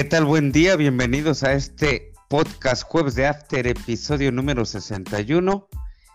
[0.00, 0.24] ¿Qué tal?
[0.24, 5.68] Buen día, bienvenidos a este podcast Jueves de After, episodio número 61.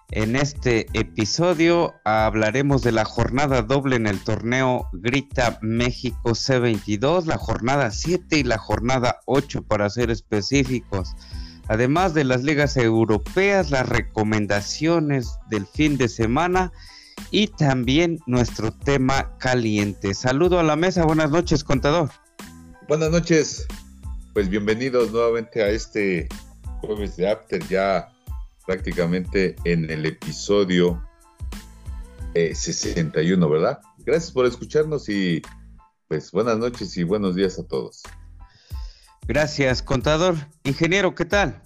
[0.09, 7.37] En este episodio hablaremos de la jornada doble en el torneo Grita México C22, la
[7.37, 11.13] jornada 7 y la jornada 8 para ser específicos.
[11.67, 16.71] Además de las ligas europeas, las recomendaciones del fin de semana
[17.29, 20.15] y también nuestro tema caliente.
[20.15, 22.09] Saludo a la mesa, buenas noches contador.
[22.87, 23.65] Buenas noches,
[24.33, 26.29] pues bienvenidos nuevamente a este
[26.81, 28.13] jueves de After, ya
[28.67, 31.03] prácticamente en el episodio
[32.35, 33.79] 61, ¿verdad?
[34.05, 35.41] Gracias por escucharnos y
[36.07, 38.03] pues buenas noches y buenos días a todos.
[39.27, 40.35] Gracias, contador.
[40.63, 41.63] Ingeniero, ¿qué tal?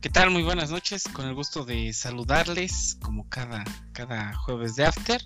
[0.00, 0.30] ¿Qué tal?
[0.30, 1.04] Muy buenas noches.
[1.12, 5.20] Con el gusto de saludarles como cada, cada jueves de After.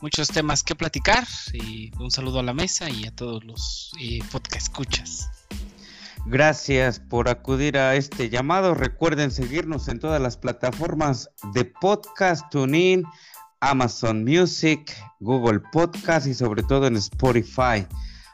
[0.00, 1.26] Muchos temas que platicar.
[1.52, 5.30] Y un saludo a la mesa y a todos los eh, podcast escuchas.
[6.26, 8.74] Gracias por acudir a este llamado.
[8.74, 13.04] Recuerden seguirnos en todas las plataformas de podcast, TuneIn,
[13.60, 17.86] Amazon Music, Google Podcast y sobre todo en Spotify.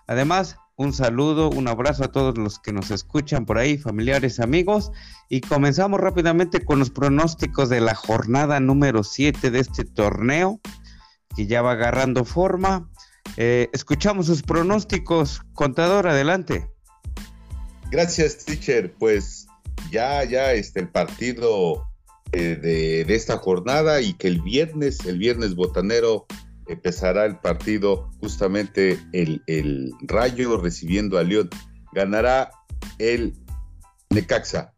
[0.09, 4.91] Además, un saludo, un abrazo a todos los que nos escuchan por ahí, familiares, amigos.
[5.29, 10.61] Y comenzamos rápidamente con los pronósticos de la jornada número 7 de este torneo,
[11.37, 12.91] que ya va agarrando forma.
[13.37, 15.43] Eh, escuchamos sus pronósticos.
[15.55, 16.69] Contador, adelante.
[17.91, 18.93] Gracias, teacher.
[18.99, 19.47] Pues
[19.91, 21.87] ya, ya este, el partido
[22.33, 26.27] eh, de, de, esta jornada y que el viernes, el viernes botanero,
[26.69, 31.51] empezará el partido justamente el, el Rayo recibiendo a León.
[31.93, 32.51] Ganará
[32.99, 33.35] el
[34.11, 34.73] Necaxa.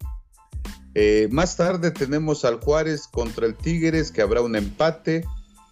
[0.94, 5.24] Eh, más tarde tenemos al Juárez contra el Tigres, que habrá un empate.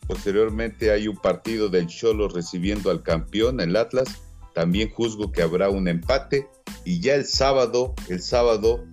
[0.06, 4.22] Posteriormente hay un partido del Cholo recibiendo al campeón, el Atlas.
[4.54, 6.48] También juzgo que habrá un empate.
[6.84, 8.84] Y ya el sábado, el sábado,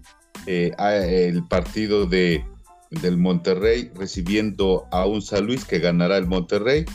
[0.46, 2.46] eh, el partido de,
[2.92, 6.86] del Monterrey recibiendo a un San Luis que ganará el Monterrey.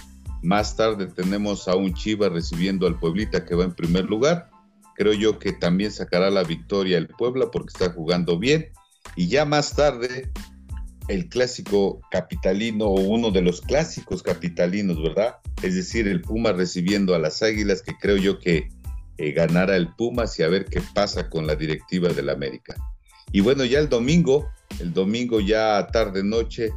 [0.42, 4.50] Más tarde tenemos a un Chiva recibiendo al Pueblita que va en primer lugar.
[4.94, 8.68] Creo yo que también sacará la victoria el Puebla porque está jugando bien.
[9.16, 10.30] Y ya más tarde
[11.08, 15.36] el clásico capitalino o uno de los clásicos capitalinos, ¿verdad?
[15.62, 18.68] Es decir, el Puma recibiendo a las Águilas que creo yo que
[19.18, 22.74] eh, ganará el Pumas y a ver qué pasa con la directiva del América.
[23.32, 24.48] Y bueno, ya el domingo,
[24.80, 26.70] el domingo ya tarde noche,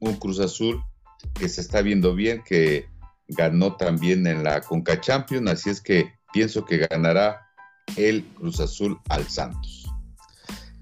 [0.00, 0.82] un Cruz Azul
[1.34, 2.86] que se está viendo bien, que
[3.28, 7.46] ganó también en la Conca Champions, así es que pienso que ganará
[7.96, 9.87] el Cruz Azul al Santos.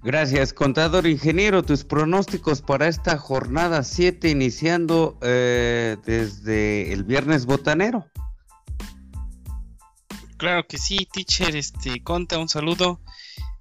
[0.06, 1.64] Gracias, contador ingeniero.
[1.64, 8.06] Tus pronósticos para esta jornada 7 iniciando eh, desde el viernes botanero.
[10.36, 13.00] Claro que sí, teacher, este, conta, un saludo.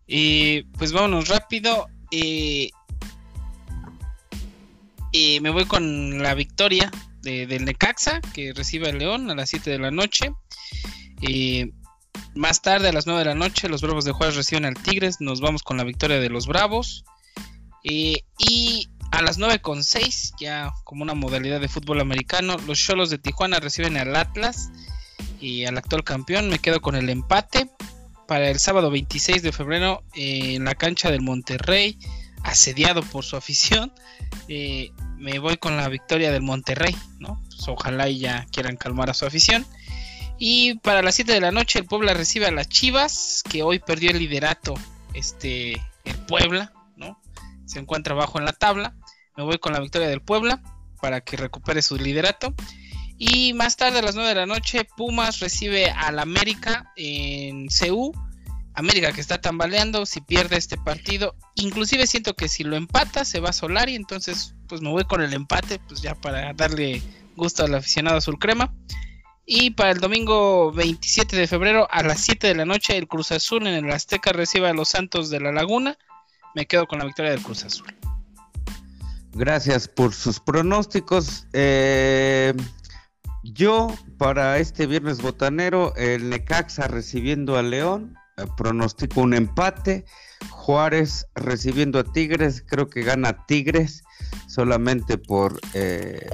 [0.07, 1.87] Eh, pues vámonos rápido.
[2.11, 2.69] Eh,
[5.41, 6.91] me voy con la victoria
[7.23, 10.31] del Necaxa, que recibe al León a las 7 de la noche.
[12.35, 15.21] Más tarde, a las 9 de la noche, los Bravos de Juárez reciben al Tigres.
[15.21, 17.05] Nos vamos con la victoria de los Bravos.
[17.83, 23.09] y a las 9 con 6, ya como una modalidad de fútbol americano, los Cholos
[23.09, 24.71] de Tijuana reciben al Atlas
[25.39, 26.49] y al actual campeón.
[26.49, 27.69] Me quedo con el empate
[28.27, 31.97] para el sábado 26 de febrero en la cancha del Monterrey,
[32.43, 33.93] asediado por su afición.
[34.47, 37.41] Eh, me voy con la victoria del Monterrey, ¿no?
[37.49, 39.65] Pues ojalá ya quieran calmar a su afición.
[40.37, 43.79] Y para las 7 de la noche el Puebla recibe a las Chivas, que hoy
[43.79, 44.73] perdió el liderato,
[45.13, 45.73] este,
[46.03, 47.19] el Puebla, ¿no?
[47.65, 48.95] Se encuentra abajo en la tabla.
[49.37, 50.61] Me voy con la victoria del Puebla
[51.01, 52.53] para que recupere su liderato.
[53.17, 58.11] Y más tarde a las 9 de la noche, Pumas recibe al América en CU.
[58.73, 63.39] América que está tambaleando, si pierde este partido, inclusive siento que si lo empata se
[63.39, 67.01] va a Solari, entonces pues me voy con el empate, pues ya para darle
[67.37, 68.73] gusto al aficionado azul crema.
[69.45, 73.31] Y para el domingo 27 de febrero a las 7 de la noche el Cruz
[73.31, 75.97] Azul en el Azteca recibe a los Santos de la Laguna.
[76.55, 77.93] Me quedo con la victoria del Cruz Azul.
[79.33, 81.45] Gracias por sus pronósticos.
[81.53, 82.53] Eh,
[83.43, 90.05] yo, para este viernes botanero, el Necaxa recibiendo a León, eh, pronostico un empate.
[90.49, 94.03] Juárez recibiendo a Tigres, creo que gana Tigres
[94.47, 96.27] solamente por eh,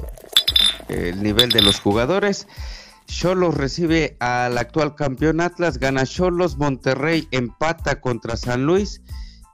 [0.88, 2.46] el nivel de los jugadores.
[3.12, 9.02] Cholos recibe al actual campeón Atlas, gana Cholos, Monterrey empata contra San Luis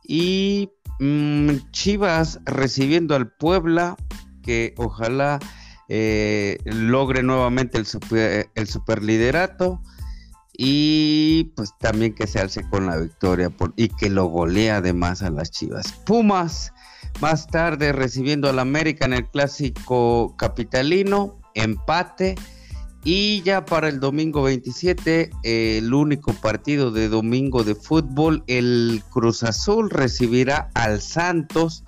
[0.05, 0.71] y
[1.01, 3.97] mm, Chivas recibiendo al Puebla,
[4.43, 5.41] que ojalá
[5.89, 9.83] eh, logre nuevamente el, super, superliderato.
[10.57, 15.31] y pues también que se alce con la victoria y que lo golea además a
[15.31, 15.93] las Chivas.
[16.07, 16.73] Pumas
[17.21, 22.37] más tarde recibiendo al América en el clásico capitalino, empate.
[23.11, 29.43] Y ya para el domingo 27, el único partido de domingo de fútbol, el Cruz
[29.45, 31.85] Azul recibirá al Santos.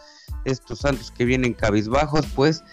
[0.46, 2.64] Estos Santos que vienen cabizbajos, pues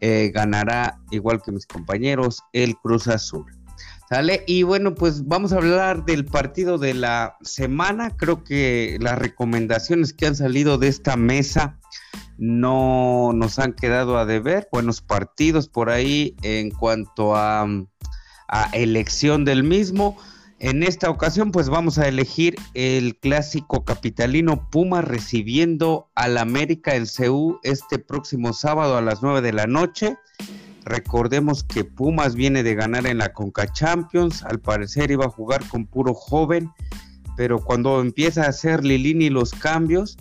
[0.00, 3.44] eh, ganará, igual que mis compañeros, el Cruz Azul.
[4.08, 4.44] ¿Sale?
[4.46, 8.16] Y bueno, pues vamos a hablar del partido de la semana.
[8.16, 11.80] Creo que las recomendaciones que han salido de esta mesa
[12.38, 14.68] no nos han quedado a deber.
[14.70, 17.66] Buenos partidos por ahí en cuanto a,
[18.48, 20.16] a elección del mismo.
[20.58, 27.06] En esta ocasión, pues vamos a elegir el clásico capitalino Puma recibiendo al América el
[27.08, 30.16] CU este próximo sábado a las 9 de la noche.
[30.84, 35.66] Recordemos que Pumas viene de ganar en la Conca Champions, al parecer iba a jugar
[35.68, 36.70] con puro joven,
[37.36, 40.16] pero cuando empieza a hacer Lilini los cambios,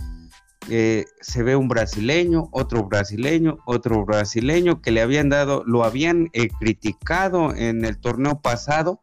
[0.70, 6.30] eh, se ve un brasileño, otro brasileño, otro brasileño que le habían dado, lo habían
[6.34, 9.02] eh, criticado en el torneo pasado,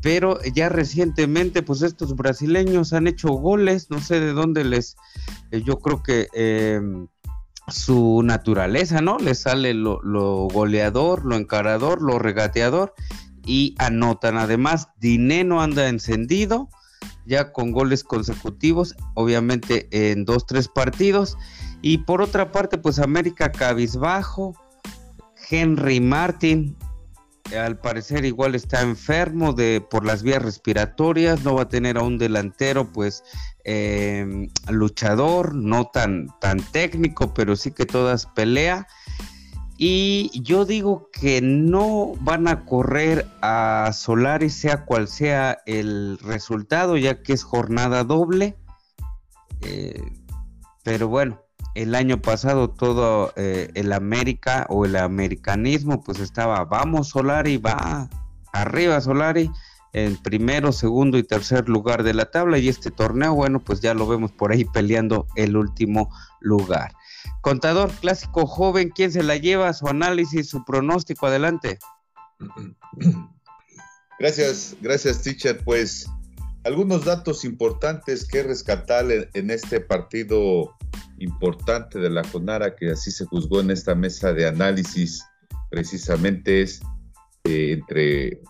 [0.00, 4.96] pero ya recientemente, pues estos brasileños han hecho goles, no sé de dónde les,
[5.50, 6.28] eh, yo creo que
[7.68, 9.18] su naturaleza, ¿no?
[9.18, 10.00] Le sale lo,
[10.48, 12.94] goleador, lo encarador, lo regateador
[13.44, 14.38] y anotan.
[14.38, 16.68] Además, Dineno anda encendido,
[17.26, 21.36] ya con goles consecutivos, obviamente en dos, tres partidos.
[21.82, 24.54] Y por otra parte, pues América cabizbajo,
[25.50, 26.76] Henry Martin,
[27.54, 32.02] al parecer igual está enfermo de por las vías respiratorias, no va a tener a
[32.02, 33.22] un delantero pues
[33.64, 38.86] em, luchador, no tan, tan técnico, pero sí que todas pelea.
[39.78, 46.96] Y yo digo que no van a correr a Solari sea cual sea el resultado,
[46.96, 48.56] ya que es jornada doble.
[49.60, 50.00] Eh,
[50.82, 51.42] pero bueno,
[51.74, 58.08] el año pasado todo eh, el América o el americanismo pues estaba, vamos Solari, va
[58.52, 59.50] arriba Solari
[59.92, 63.94] en primero, segundo y tercer lugar de la tabla y este torneo, bueno, pues ya
[63.94, 66.92] lo vemos por ahí peleando el último lugar.
[67.40, 69.72] Contador clásico joven, ¿quién se la lleva?
[69.72, 71.78] Su análisis, su pronóstico, adelante.
[74.18, 75.62] Gracias, gracias, teacher.
[75.62, 76.06] Pues
[76.64, 80.74] algunos datos importantes que rescatar en este partido
[81.18, 85.22] importante de la CONARA, que así se juzgó en esta mesa de análisis,
[85.70, 86.80] precisamente es
[87.44, 88.40] eh, entre,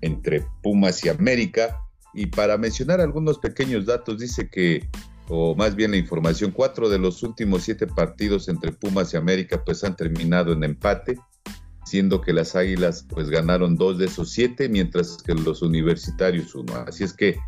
[0.00, 1.78] entre Pumas y América.
[2.14, 4.88] Y para mencionar algunos pequeños datos, dice que,
[5.34, 9.64] o más bien la información, cuatro de los últimos siete partidos entre Pumas y América
[9.64, 11.18] pues han terminado en empate,
[11.86, 16.74] siendo que las Águilas pues ganaron dos de esos siete, mientras que los universitarios uno.
[16.86, 17.38] Así es que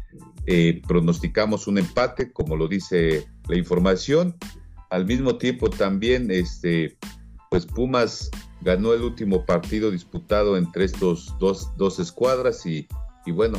[0.47, 4.35] eh, pronosticamos un empate, como lo dice la información.
[4.89, 6.97] Al mismo tiempo también, este,
[7.51, 8.31] pues Pumas
[8.63, 12.89] ganó el último partido disputado entre estos dos, dos escuadras y,
[13.27, 13.59] y, bueno,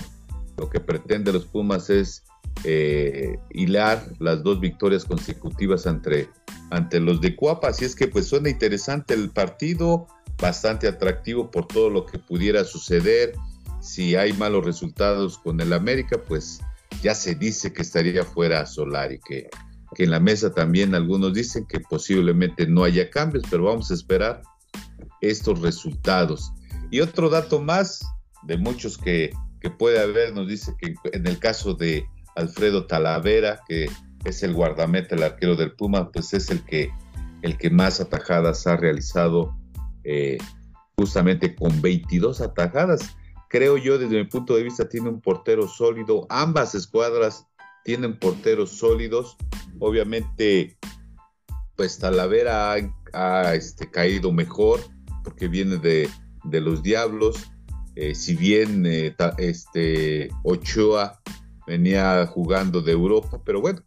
[0.57, 2.23] lo que pretende los Pumas es
[2.63, 6.29] eh, hilar las dos victorias consecutivas ante,
[6.71, 7.69] ante los de Cuapa.
[7.69, 12.63] Así es que pues suena interesante el partido, bastante atractivo por todo lo que pudiera
[12.63, 13.33] suceder.
[13.81, 16.59] Si hay malos resultados con el América, pues
[17.03, 19.49] ya se dice que estaría fuera Solari, que
[19.95, 23.93] que en la mesa también algunos dicen que posiblemente no haya cambios, pero vamos a
[23.93, 24.41] esperar
[25.21, 26.51] estos resultados.
[26.91, 28.05] Y otro dato más
[28.43, 29.31] de muchos que,
[29.79, 32.05] puede haber, nos dice que en el caso de
[32.35, 33.89] Alfredo Talavera, que
[34.25, 36.91] es el guardameta, el arquero del Puma, pues es el que,
[37.41, 39.55] el que más atajadas ha realizado,
[40.03, 40.37] eh,
[40.97, 43.15] justamente con 22 atajadas.
[43.49, 46.25] Creo yo, desde mi punto de vista, tiene un portero sólido.
[46.29, 47.47] Ambas escuadras
[47.83, 49.37] tienen porteros sólidos.
[49.79, 50.77] Obviamente,
[51.75, 52.75] pues Talavera
[53.13, 54.81] ha, este, caído mejor
[55.23, 56.09] porque viene de,
[56.43, 57.51] los Diablos.
[57.95, 61.21] Eh, si bien eh, este, Ochoa
[61.67, 63.81] venía jugando de Europa, pero bueno,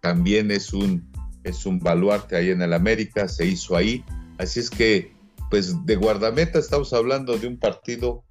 [0.00, 1.10] también es un,
[1.44, 4.04] es un baluarte ahí en el América, se hizo ahí.
[4.38, 5.12] Así es que,
[5.50, 8.24] pues de guardameta estamos hablando de un partido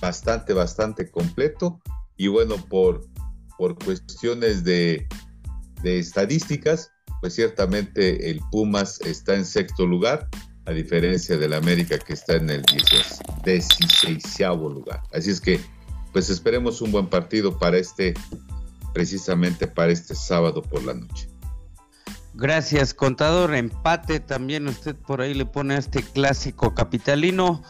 [0.00, 1.80] bastante, bastante completo.
[2.16, 3.04] Y bueno, por,
[3.58, 5.06] por cuestiones de,
[5.82, 10.28] estadísticas, pues ciertamente el Pumas está en sexto lugar,
[10.66, 12.62] a diferencia del América que está en el
[13.44, 15.02] 16 lugar.
[15.12, 15.60] Así es que,
[16.14, 18.14] pues esperemos un buen partido para este,
[18.94, 21.28] precisamente para este sábado por la noche.
[22.34, 23.52] Gracias, contador.
[23.52, 27.64] Empate también usted por ahí le pone a este clásico capitalino.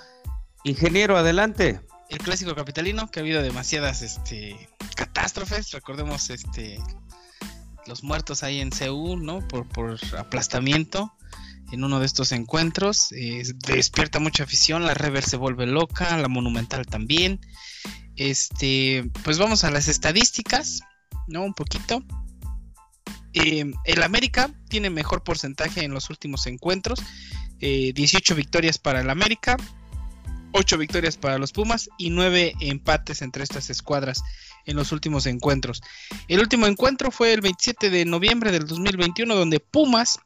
[0.62, 1.80] Ingeniero, adelante.
[2.10, 5.72] el clásico capitalino, que ha habido demasiadas este, catástrofes.
[5.72, 6.78] Recordemos este,
[7.86, 9.40] los muertos ahí en Seúl, ¿no?
[9.48, 11.10] Por, por aplastamiento
[11.72, 13.10] en uno de estos encuentros.
[13.12, 17.40] Eh, despierta mucha afición, la Rever se vuelve loca, la Monumental también.
[18.16, 20.80] Este, pues vamos a las estadísticas,
[21.26, 21.42] ¿no?
[21.42, 22.02] Un poquito.
[23.32, 27.00] Eh, el América tiene mejor porcentaje en los últimos encuentros.
[27.60, 29.56] 18 eh, victorias para el América,
[30.52, 34.22] 8 victorias para los Pumas y 9 empates entre estas escuadras
[34.66, 35.82] en los últimos encuentros.
[36.28, 40.20] El último encuentro fue el 27 de noviembre del 2021 donde Pumas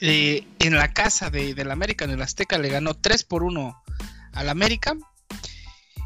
[0.00, 3.82] eh, en la casa de, del América, en el Azteca, le ganó 3 por 1
[4.32, 4.96] al América.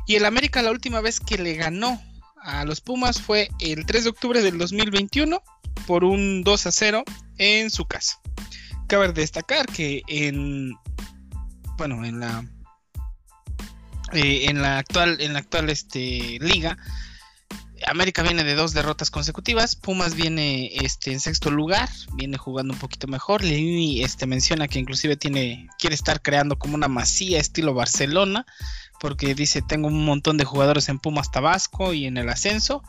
[0.07, 2.01] Y el América la última vez que le ganó
[2.43, 5.43] a los Pumas fue el 3 de octubre del 2021
[5.87, 7.05] por un 2 a 0
[7.39, 8.21] en su casa.
[8.87, 10.75] Cabe destacar que en
[11.79, 12.45] bueno, en la
[14.13, 16.77] eh, en la actual en la actual este, liga
[17.87, 22.79] América viene de dos derrotas consecutivas, Pumas viene este, en sexto lugar, viene jugando un
[22.79, 23.43] poquito mejor.
[23.43, 28.47] Lini este, menciona que inclusive tiene, quiere estar creando como una masía estilo Barcelona,
[29.01, 32.83] porque dice tengo un montón de jugadores en Pumas Tabasco y en el ascenso,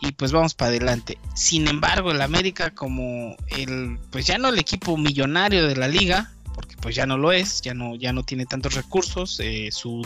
[0.00, 1.18] y pues vamos para adelante.
[1.34, 6.32] Sin embargo, el América como el, pues ya no el equipo millonario de la liga,
[6.54, 10.02] porque pues ya no lo es, ya no, ya no tiene tantos recursos, eh, su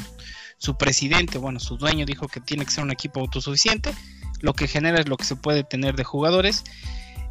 [0.63, 3.93] su presidente, bueno, su dueño dijo que tiene que ser un equipo autosuficiente,
[4.43, 6.63] lo que genera es lo que se puede tener de jugadores.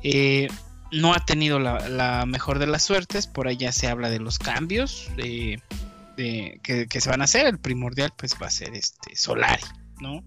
[0.03, 0.49] Eh,
[0.91, 5.07] no ha tenido la, mejor de las suertes, por allá se habla de los cambios
[6.61, 9.63] que, se van a hacer, el primordial pues va a ser este Solari,
[9.99, 10.23] ¿no?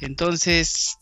[0.00, 0.96] Entonces,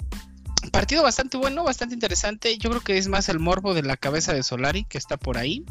[0.72, 4.32] partido bastante bueno, bastante interesante, yo creo que es más el morbo de la cabeza
[4.32, 5.64] de Solari que está por ahí.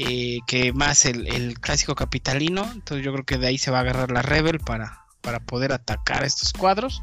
[0.00, 2.70] Eh, que más el, clásico capitalino.
[2.72, 5.72] Entonces yo creo que de ahí se va a agarrar la Rebel para, para poder
[5.72, 7.02] atacar estos cuadros.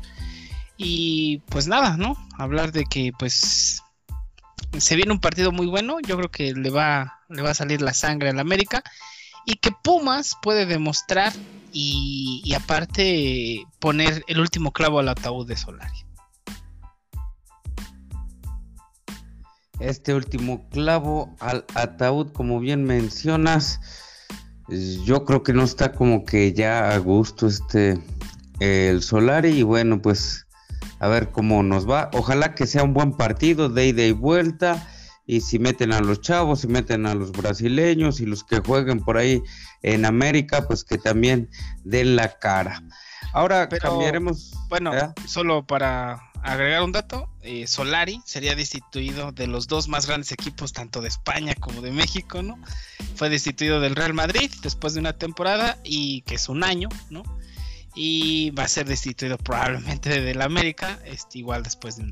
[0.77, 2.15] Y pues nada, ¿no?
[2.37, 3.81] Hablar de que pues
[4.77, 5.97] se viene un partido muy bueno.
[6.07, 8.81] Yo creo que le va, le va a salir la sangre al América.
[9.45, 11.33] Y que Pumas puede demostrar
[11.71, 16.05] y, aparte poner el último clavo al ataúd de Solari.
[19.79, 23.81] este último clavo al ataúd, como bien mencionas,
[25.03, 27.99] yo creo que no está como que ya a gusto este
[28.59, 30.47] el Solari y bueno, pues
[30.99, 32.09] a ver cómo nos va.
[32.13, 34.87] Ojalá que sea un buen partido de ida y vuelta
[35.27, 38.99] y si meten a los chavos, si meten a los brasileños y los que jueguen
[38.99, 39.41] por ahí
[39.81, 41.49] en América, pues que también
[41.83, 42.83] den la cara.
[43.33, 44.53] Ahora cambiaremos.
[44.69, 45.09] Bueno, ¿eh?
[45.27, 50.73] solo para agregar un dato, eh, Solari sería destituido de los dos más grandes equipos,
[50.73, 52.57] tanto de España como de México, ¿no?
[53.15, 57.23] Fue destituido del Real Madrid después de una temporada y que es un año, ¿no?
[57.95, 62.11] Y va a ser destituido probablemente del América, este, igual después de un.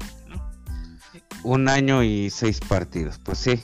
[1.43, 3.63] Un año y seis partidos, pues sí,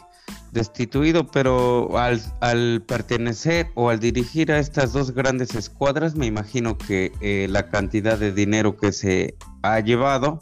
[0.51, 6.77] destituido, pero al, al pertenecer o al dirigir a estas dos grandes escuadras, me imagino
[6.77, 10.41] que eh, la cantidad de dinero que se ha llevado,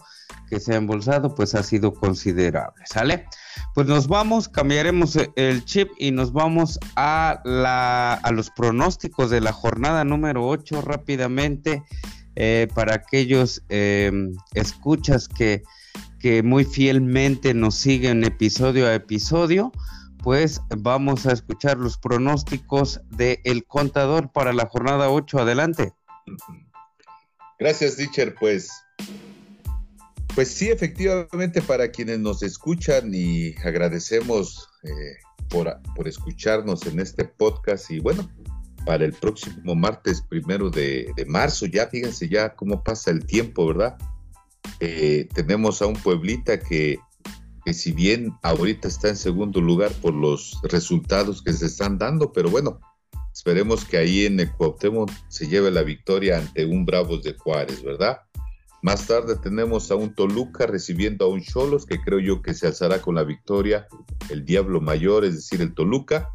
[0.50, 3.26] que se ha embolsado, pues ha sido considerable, ¿sale?
[3.74, 9.42] Pues nos vamos, cambiaremos el chip y nos vamos a, la, a los pronósticos de
[9.42, 11.84] la jornada número 8 rápidamente
[12.36, 14.12] eh, para aquellos eh,
[14.54, 15.64] escuchas que,
[16.20, 19.72] que muy fielmente nos siguen episodio a episodio
[20.24, 25.40] pues vamos a escuchar los pronósticos de El Contador para la jornada 8.
[25.40, 25.94] Adelante.
[27.60, 28.36] Gracias, teacher.
[28.36, 28.70] Pues
[30.36, 35.16] pues sí, efectivamente, para quienes nos escuchan y agradecemos eh,
[35.50, 38.30] por, por, escucharnos en este podcast y bueno,
[38.86, 43.98] para el próximo martes primero de, marzo, ya fíjense ya cómo pasa el tiempo, ¿verdad?
[44.80, 47.00] Eh, tenemos a un pueblita que,
[47.66, 52.32] que si bien ahorita está en segundo lugar por los resultados que se están dando,
[52.32, 52.80] pero bueno,
[53.34, 57.84] esperemos que ahí en el Cuauhtémoc se lleve la victoria ante un Bravos de Juárez,
[57.84, 58.20] ¿verdad?
[58.84, 62.68] Más tarde tenemos a un Toluca recibiendo a un Cholos, que creo yo que se
[62.68, 63.88] alzará con la victoria,
[64.30, 66.30] el Diablo Mayor, es decir, el Toluca.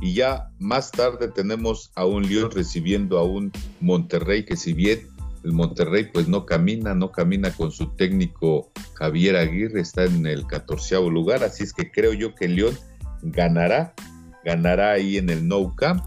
[0.00, 3.50] Y ya más tarde tenemos a un León recibiendo a un
[3.80, 5.08] Monterrey, que si bien
[5.44, 10.46] el Monterrey pues no camina, no camina con su técnico Javier Aguirre, está en el
[10.46, 12.76] catorceavo lugar, así es que creo yo que León
[13.22, 13.94] ganará,
[14.44, 16.02] ganará ahí en el Nou Camp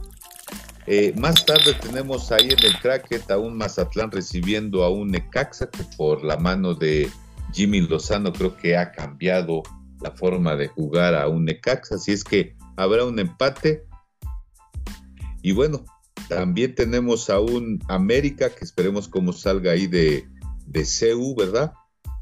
[0.87, 5.69] eh, más tarde tenemos ahí en el Cracket a un Mazatlán recibiendo a un Necaxa
[5.69, 7.09] que por la mano de
[7.53, 9.61] Jimmy Lozano creo que ha cambiado
[10.01, 13.85] la forma de jugar a un Necaxa, así es que habrá un empate.
[15.43, 15.85] Y bueno,
[16.31, 20.25] También tenemos a un América que esperemos cómo salga ahí de,
[20.65, 21.73] de CEU, ¿verdad?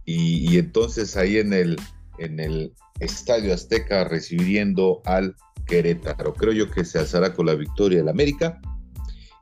[0.04, 1.80] Y, entonces ahí en el,
[2.18, 5.36] en el Estadio Azteca recibiendo al
[5.68, 6.34] Querétaro.
[6.34, 8.60] Creo yo que se alzará con la victoria el América.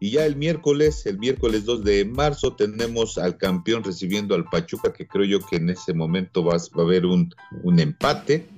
[0.01, 4.91] Y ya el miércoles, el miércoles 2 de marzo, tenemos al campeón recibiendo al Pachuca,
[4.91, 7.33] que creo yo que en ese momento va, va a haber un,
[7.63, 8.49] un empate.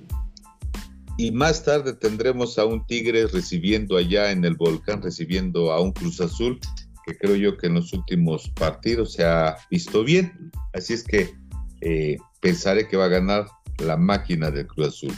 [1.20, 5.92] Y más tarde tendremos a un Tigres recibiendo allá en el volcán, recibiendo a un
[5.92, 6.58] Cruz Azul,
[7.04, 10.50] que creo yo que en los últimos partidos se ha visto bien.
[10.72, 11.34] Así es que
[11.82, 13.48] eh, pensaré que va a ganar
[13.84, 15.12] la máquina del Cruz Azul.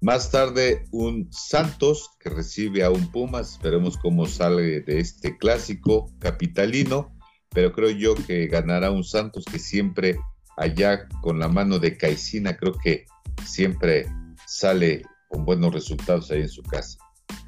[0.00, 6.10] Más tarde un Santos que recibe a un Pumas, esperemos cómo sale de este clásico
[6.18, 7.16] capitalino,
[7.50, 10.18] pero creo yo que ganará un Santos que siempre
[10.56, 13.06] allá con la mano de Caicina, creo que
[13.46, 14.08] siempre
[14.54, 16.96] sale con buenos resultados ahí en su casa.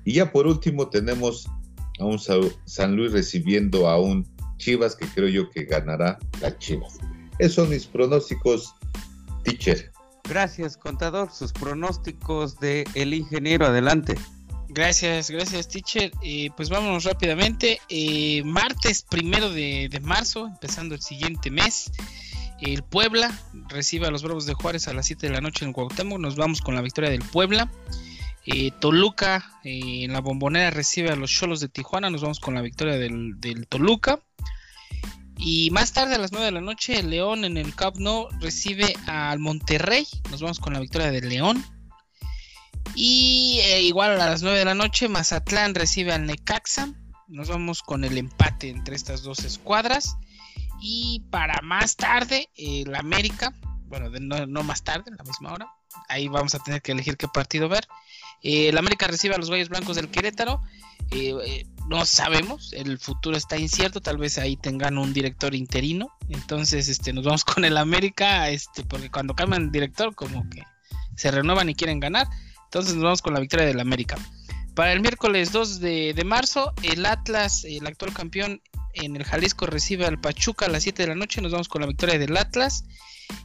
[0.05, 1.47] Y ya por último tenemos
[2.01, 4.27] a un San Luis recibiendo a un
[4.59, 6.99] Chivas que creo yo que ganará la Chivas.
[7.39, 8.75] Esos son mis pronósticos,
[9.45, 9.93] teacher.
[10.25, 11.31] Gracias, contador.
[11.31, 14.17] Sus pronósticos de el ingeniero, adelante.
[14.69, 16.11] Gracias, gracias, teacher.
[16.23, 17.79] Eh, pues vámonos rápidamente.
[17.89, 21.93] Eh, martes primero de, de, marzo, empezando el siguiente mes.
[22.61, 25.73] El Puebla recibe a los Bravos de Juárez a las 7 de la noche en
[25.73, 26.19] Cuauhtémoc.
[26.19, 27.71] Nos vamos con la victoria del Puebla.
[28.47, 32.11] Eh, Toluca eh, en la bombonera recibe a los Cholos de Tijuana.
[32.11, 34.21] Nos vamos con la victoria del, Toluca.
[35.37, 38.29] Y más tarde a las 9 de la noche, el León en el Camp Nou
[38.41, 40.07] recibe al Monterrey.
[40.31, 41.63] Nos vamos con la victoria del León.
[42.95, 46.95] Y eh, igual a las 9 de la noche, Mazatlán recibe al Necaxa.
[47.29, 50.17] Nos vamos con el empate entre estas dos escuadras.
[50.81, 53.53] Y para más tarde, el América,
[53.89, 54.11] bueno,
[54.47, 55.69] no, más tarde, en la misma hora,
[56.09, 57.87] ahí vamos a tener que elegir qué partido ver.
[58.43, 60.61] Eh, el América recibe a los Gallos Blancos del Querétaro.
[61.11, 66.09] Eh, eh, no sabemos, el futuro está incierto, tal vez ahí tengan un director interino.
[66.29, 70.63] Entonces, este, nos vamos con el América, este, porque cuando cambian director, como que
[71.17, 72.27] se renuevan y quieren ganar.
[72.65, 74.17] Entonces nos vamos con la victoria del América.
[74.77, 78.61] Para el miércoles 2 de, marzo, el Atlas, el actual campeón,
[78.93, 81.41] en el Jalisco recibe al Pachuca a las 7 de la noche.
[81.41, 82.85] Nos vamos con la victoria del Atlas.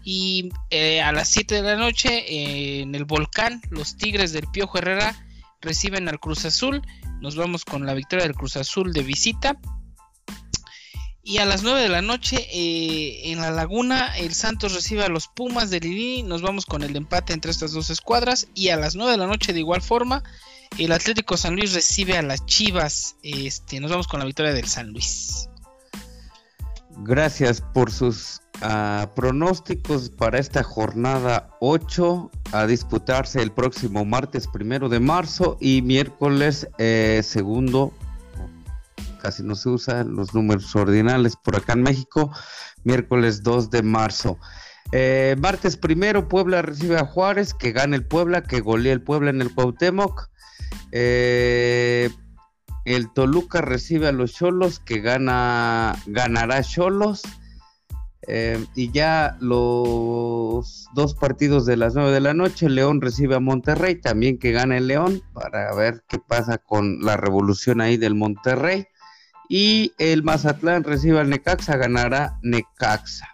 [0.03, 4.45] Y eh, a las 7 de la noche eh, en el Volcán, los Tigres del
[4.51, 5.25] Piojo Herrera
[5.61, 6.81] reciben al Cruz Azul.
[7.21, 9.57] Nos vamos con la victoria del Cruz Azul de visita.
[11.23, 15.09] Y a las 9 de la noche eh, en la Laguna, el Santos recibe a
[15.09, 16.23] los Pumas de Lili.
[16.23, 18.49] Nos vamos con el empate entre estas dos escuadras.
[18.53, 20.23] Y a las 9 de la noche, de igual forma,
[20.77, 23.15] el Atlético San Luis recibe a las Chivas.
[23.23, 25.49] Este, nos vamos con la victoria del San Luis.
[27.03, 34.89] Gracias por sus uh, pronósticos para esta jornada 8 a disputarse el próximo martes primero
[34.89, 37.93] de marzo y miércoles eh, segundo.
[39.21, 42.31] Casi no se usan los números ordinales por acá en México.
[42.84, 44.39] Miércoles 2 de marzo.
[44.91, 49.29] Eh, martes primero, Puebla recibe a Juárez, que gane el Puebla, que golea el Puebla
[49.29, 50.30] en el Cuauhtémoc.
[50.91, 52.10] Eh,
[52.86, 57.21] el Toluca recibe a los Cholos, que gana, ganará Cholos.
[58.28, 63.39] Eh, y ya los dos partidos de las 9 de la noche, León recibe a
[63.39, 68.15] Monterrey, también que gane el León, para ver qué pasa con la revolución ahí del
[68.15, 68.86] Monterrey.
[69.50, 73.28] Y el Mazatlán recibe al Necaxa, ganará Necaxa.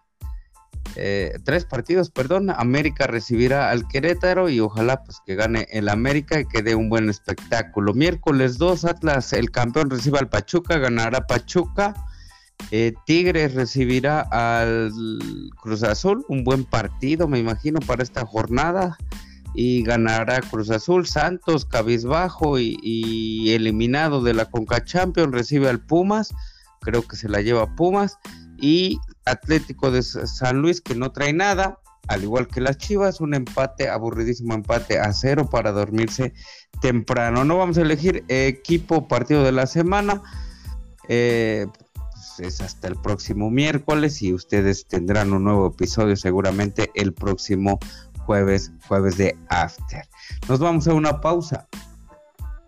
[0.95, 2.49] Eh, tres partidos, perdón.
[2.49, 6.89] América recibirá al Querétaro y ojalá pues que gane el América y que dé un
[6.89, 7.93] buen espectáculo.
[7.93, 11.93] Miércoles 2, Atlas, el campeón recibe al Pachuca, ganará Pachuca.
[12.71, 14.91] Eh, Tigres recibirá al
[15.61, 18.97] Cruz Azul, un buen partido, me imagino, para esta jornada.
[19.53, 25.79] Y ganará Cruz Azul, Santos, cabizbajo y, y eliminado de la Conca Champions, recibe al
[25.79, 26.33] Pumas.
[26.81, 28.19] Creo que se la lleva Pumas.
[28.59, 33.33] Y Atlético de San Luis que no trae nada, al igual que las Chivas, un
[33.33, 36.33] empate, aburridísimo empate a cero para dormirse
[36.81, 37.43] temprano.
[37.43, 40.21] No vamos a elegir equipo partido de la semana.
[41.09, 41.67] Eh,
[42.37, 47.79] pues es hasta el próximo miércoles y ustedes tendrán un nuevo episodio seguramente el próximo
[48.25, 50.05] jueves, jueves de After.
[50.47, 51.67] Nos vamos a una pausa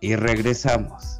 [0.00, 1.19] y regresamos.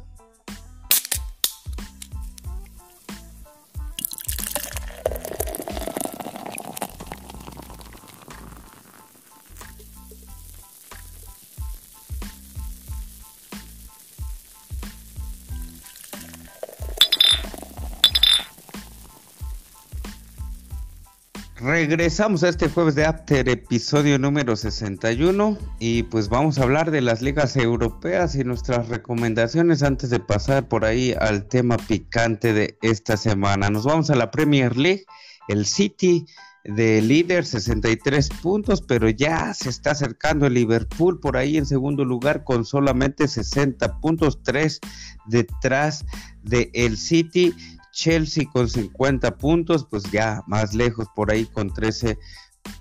[21.91, 27.01] Regresamos a este jueves de After, episodio número 61, y pues vamos a hablar de
[27.01, 32.77] las ligas europeas y nuestras recomendaciones antes de pasar por ahí al tema picante de
[32.81, 33.69] esta semana.
[33.69, 35.03] Nos vamos a la Premier League,
[35.49, 36.25] el City
[36.63, 42.05] de líder 63 puntos, pero ya se está acercando el Liverpool por ahí en segundo
[42.05, 44.79] lugar con solamente 60 puntos, 3
[45.25, 46.05] detrás
[46.41, 47.53] de el City,
[48.01, 52.17] Chelsea con 50 puntos, pues ya más lejos por ahí con 13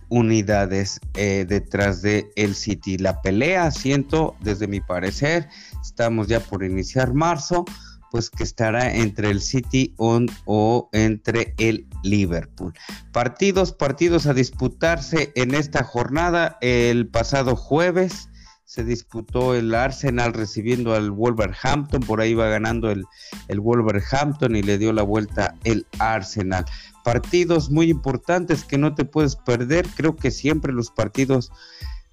[0.08, 2.96] unidades eh, detrás de el City.
[2.96, 5.46] La pelea, siento, desde mi parecer,
[5.82, 7.66] estamos ya por iniciar marzo
[8.10, 12.72] pues que estará entre el City o entre el Liverpool.
[13.12, 16.56] Partidos, partidos a disputarse en esta jornada.
[16.60, 18.29] El pasado jueves
[18.70, 23.04] se disputó el Arsenal recibiendo al Wolverhampton, por ahí va ganando el,
[23.48, 26.64] el Wolverhampton y le dio la vuelta el Arsenal.
[27.02, 31.50] Partidos muy importantes que no te puedes perder, creo que siempre los partidos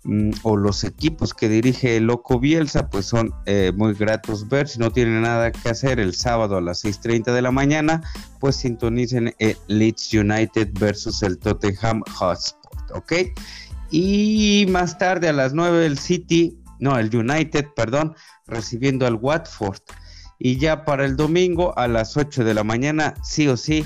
[0.04, 4.70] Mm, o los equipos que dirige el Loco Bielsa, pues son eh, muy gratos ver.
[4.70, 8.02] Si no tienen nada que hacer el sábado a las 6:30 de la mañana,
[8.40, 13.14] pues sintonicen el Leeds United versus el Tottenham Hotspur, ¿ok?
[13.92, 19.82] Y más tarde a las 9 el City, no, el United, perdón, recibiendo al Watford.
[20.40, 23.86] Y ya para el domingo a las 8 de la mañana, sí o sí,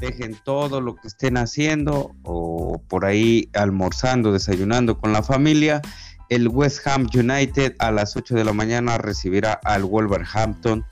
[0.00, 5.80] dejen todo lo que estén haciendo o por ahí almorzando, desayunando con la familia.
[6.28, 10.84] El West Ham United a las 8 de la mañana recibirá al Wolverhampton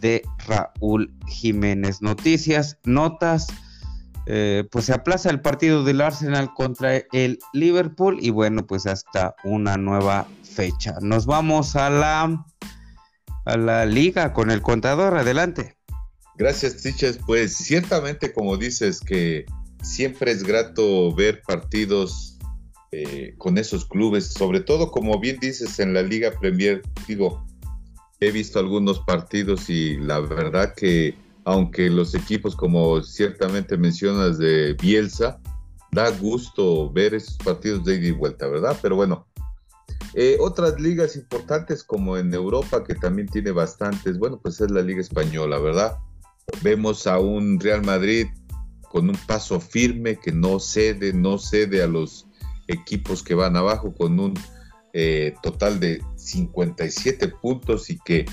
[0.00, 2.00] de Raúl Jiménez.
[2.00, 3.48] Noticias, notas.
[4.26, 9.34] Eh, pues se aplaza el partido del Arsenal contra el Liverpool y bueno, pues hasta
[9.44, 10.94] una nueva fecha.
[11.00, 12.44] Nos vamos a la
[13.44, 15.16] a la liga con el contador.
[15.16, 15.76] Adelante.
[16.36, 17.18] Gracias, Tiches.
[17.26, 19.44] Pues ciertamente, como dices, que
[19.82, 22.38] siempre es grato ver partidos
[22.92, 26.82] eh, con esos clubes, sobre todo, como bien dices, en la Liga Premier.
[27.06, 27.44] Digo,
[28.20, 34.74] he visto algunos partidos y la verdad que, aunque los equipos, como ciertamente mencionas, de
[34.74, 35.40] Bielsa,
[35.92, 38.76] da gusto ver esos partidos de ida y vuelta, ¿verdad?
[38.80, 39.26] Pero bueno,
[40.14, 44.82] eh, otras ligas importantes como en Europa, que también tiene bastantes, bueno, pues es la
[44.82, 45.98] Liga Española, ¿verdad?
[46.62, 48.26] Vemos a un Real Madrid
[48.90, 52.26] con un paso firme que no cede, no cede a los
[52.66, 54.34] equipos que van abajo con un
[54.92, 58.26] eh, total de 57 puntos y que,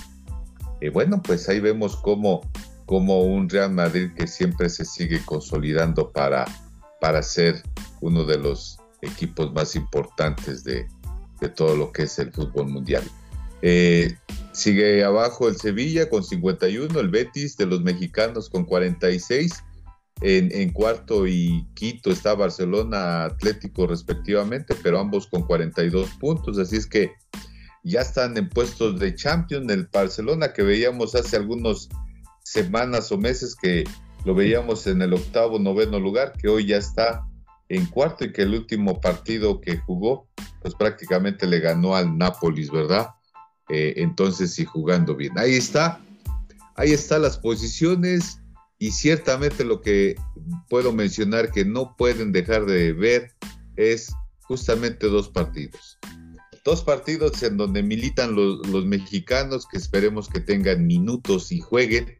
[0.82, 2.42] eh, bueno, pues ahí vemos como,
[2.88, 6.46] como un Real Madrid que siempre se sigue consolidando para,
[7.00, 7.62] para ser
[8.02, 10.88] uno de los equipos más importantes de,
[11.40, 13.04] de todo lo que es el fútbol mundial.
[13.62, 14.16] Eh,
[14.54, 19.64] sigue abajo el Sevilla con 51, el Betis de los mexicanos con 46.
[20.22, 26.58] En, cuarto y quinto está Barcelona Atlético respectivamente, pero ambos con 42 puntos.
[26.58, 27.12] Así es que
[27.84, 29.72] ya están en puestos de Champions.
[29.72, 31.90] El Barcelona que veíamos hace algunas
[32.48, 33.84] semanas o meses que
[34.24, 37.28] lo veíamos en el octavo, noveno lugar, que hoy ya está
[37.70, 40.28] en cuarto y que el último partido que jugó,
[40.62, 43.10] pues prácticamente le ganó al Nápoles, ¿verdad?
[43.70, 45.38] Eh, entonces sí jugando bien.
[45.38, 46.00] Ahí está,
[46.76, 48.40] ahí están las posiciones
[48.80, 50.16] y ciertamente lo que
[50.70, 53.34] puedo mencionar que no pueden dejar de ver
[53.76, 56.00] es justamente dos partidos.
[56.64, 62.18] Dos partidos en donde militan los, los mexicanos que esperemos que tengan minutos y jueguen.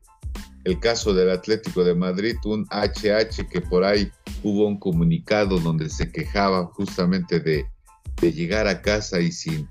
[0.68, 4.12] El caso del Atlético de Madrid, un HH que por ahí
[4.44, 7.66] hubo un comunicado donde se quejaba justamente de,
[8.20, 9.70] llegar a casa y sin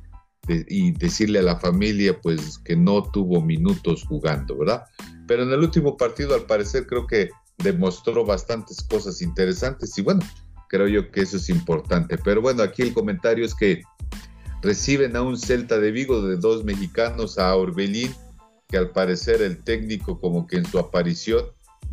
[0.48, 4.84] y decirle a la familia pues que no tuvo minutos jugando, ¿verdad?
[5.28, 7.28] Pero en el último partido al parecer creo que
[7.58, 10.22] demostró bastantes cosas interesantes y bueno,
[10.70, 12.16] creo yo que eso es importante.
[12.16, 13.82] Pero bueno, aquí el comentario es que
[14.62, 18.14] reciben a un Celta de Vigo de dos mexicanos, a Orbelín,
[18.68, 21.44] que al parecer el técnico como que en su aparición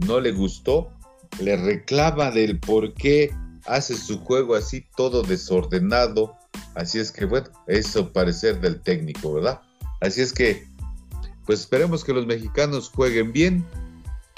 [0.05, 0.91] no le gustó,
[1.39, 3.33] le reclama del por qué
[3.65, 6.38] hace su juego así todo desordenado,
[6.75, 9.62] Así es que, bueno, eso parecer del técnico, ¿verdad?
[10.01, 10.67] Así es que,
[11.45, 13.65] pues esperemos que los mexicanos jueguen bien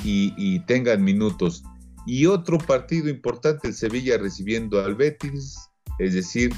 [0.04, 1.64] y, tengan minutos.
[2.06, 5.58] Y otro partido importante, el Sevilla recibiendo al Betis,
[5.98, 6.54] es decir,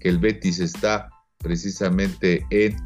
[0.00, 2.76] que el Betis está precisamente en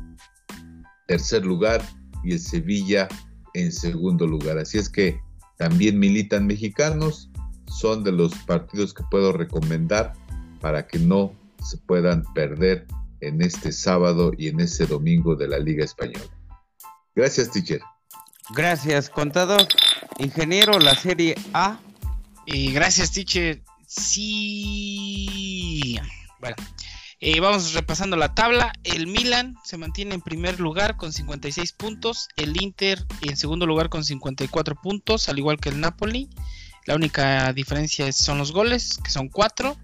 [1.06, 1.82] tercer lugar
[2.22, 3.08] y el Sevilla
[3.54, 4.58] en segundo lugar.
[4.58, 5.20] Así es que
[5.58, 7.30] también militan mexicanos,
[7.66, 10.12] son de los partidos que puedo recomendar
[10.60, 11.32] para que no
[11.62, 12.86] se puedan perder
[13.20, 16.26] en este sábado y en este domingo de la Liga Española.
[17.14, 17.80] Gracias, teacher.
[18.54, 19.66] Gracias, contador.
[20.18, 21.80] Ingeniero, la Serie A.
[22.46, 23.62] Y gracias, teacher.
[23.86, 24.68] Sí.
[26.40, 26.56] Bueno,
[27.24, 28.72] eh, vamos repasando la tabla.
[28.82, 32.28] El Milan se mantiene en primer lugar con 56 puntos.
[32.34, 36.28] El Inter en segundo lugar con 54 puntos, al igual que el Napoli.
[36.84, 39.76] La única diferencia son los goles, que son 4.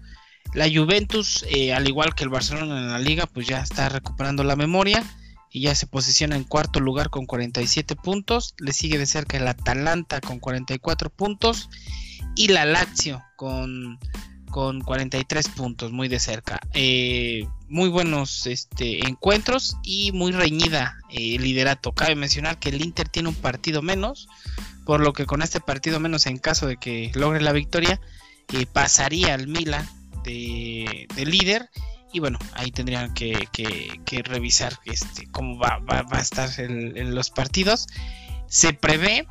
[0.53, 4.43] La Juventus, eh, al igual que el Barcelona en la liga, pues ya está recuperando
[4.43, 5.01] la memoria
[5.49, 8.53] y ya se posiciona en cuarto lugar con 47 puntos.
[8.57, 11.69] Le sigue de cerca el Atalanta con 44 puntos
[12.35, 13.97] y la Lazio con
[14.49, 16.59] con 43 puntos, muy de cerca.
[16.73, 21.91] Eh, muy buenos este, encuentros y muy reñida el eh, liderato.
[21.93, 24.27] Cabe mencionar que el Inter tiene un partido menos,
[24.85, 28.01] por lo que con este partido menos, en caso de que logre la victoria,
[28.53, 29.87] eh, pasaría al Milan
[30.23, 31.69] de, líder.
[32.11, 33.47] Y bueno, ahí tendrían que,
[34.23, 37.87] revisar este, cómo va, va, a estar en los partidos.
[38.47, 39.27] Se prevé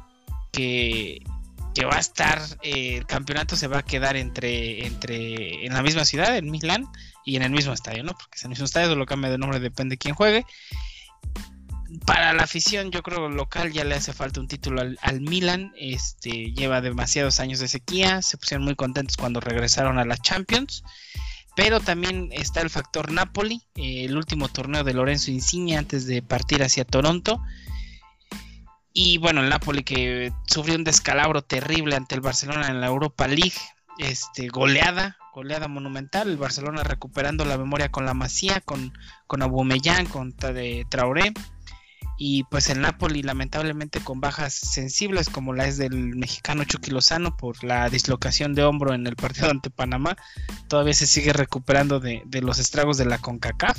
[0.53, 1.23] que
[1.79, 5.81] que va a estar, eh, el campeonato se va a quedar entre, entre, en la
[5.81, 6.89] misma ciudad, en Milán,
[7.25, 8.15] y en el mismo estadio, ¿no?
[8.15, 10.45] Porque es el mismo estadio, lo cambia de nombre, depende de quién juegue.
[12.05, 15.73] Para la afición, yo creo local ya le hace falta un título al, al Milan.
[15.77, 18.23] Este lleva demasiados años de sequía.
[18.23, 20.83] Se pusieron muy contentos cuando regresaron a la Champions.
[21.55, 26.23] Pero también está el factor Napoli, eh, el último torneo de Lorenzo Insigne antes de
[26.23, 27.41] partir hacia Toronto.
[29.01, 33.29] Y bueno, el Napoli que sufrió un descalabro terrible ante el Barcelona en la Europa
[33.29, 33.55] League.
[33.97, 36.29] Este, goleada, goleada monumental.
[36.29, 38.93] El Barcelona recuperando la memoria con la Masía, con,
[39.29, 41.33] con Aubameyang, con de Traoré.
[42.19, 47.37] Y pues el Napoli lamentablemente con bajas sensibles como la es del mexicano Chucky Lozano
[47.37, 50.17] por la dislocación de hombro en el partido ante Panamá.
[50.67, 53.79] Todavía se sigue recuperando de, de los estragos de la CONCACAF.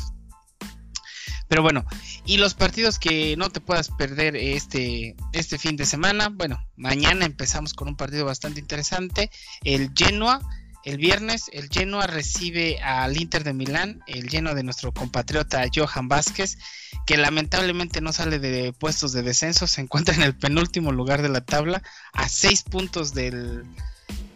[1.49, 1.83] Pero bueno,
[2.25, 6.29] y los partidos que no te puedas perder este, este fin de semana.
[6.29, 9.31] Bueno, mañana empezamos con un partido bastante interesante.
[9.63, 10.41] El Genoa,
[10.85, 16.07] el viernes, el Genoa recibe al Inter de Milán, el lleno de nuestro compatriota Johan
[16.07, 16.59] Vázquez,
[17.07, 21.29] que lamentablemente no sale de puestos de descenso, se encuentra en el penúltimo lugar de
[21.29, 21.81] la tabla,
[22.13, 23.65] a seis puntos del,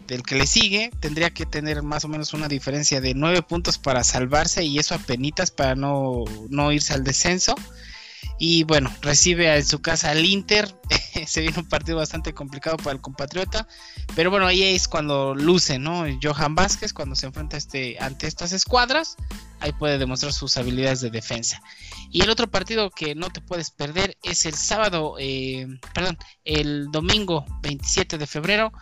[0.06, 3.78] del que le sigue tendría que tener más o menos una diferencia de 9 puntos
[3.78, 7.54] para salvarse y eso a penitas para no, no irse al descenso.
[8.38, 10.74] Y bueno, recibe en su casa al Inter.
[11.26, 13.68] Se viene un partido bastante complicado para el compatriota.
[14.16, 16.04] Pero bueno, ahí es cuando luce, ¿no?
[16.22, 19.16] Johan Vázquez, cuando se enfrenta este, ante estas escuadras,
[19.60, 21.62] ahí puede demostrar sus habilidades de defensa.
[22.10, 26.90] Y el otro partido que no te puedes perder es el sábado, eh, perdón, el
[26.90, 28.72] domingo 27 de febrero.